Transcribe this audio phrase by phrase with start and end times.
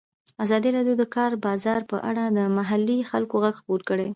[0.43, 4.07] ازادي راډیو د د کار بازار په اړه د محلي خلکو غږ خپور کړی.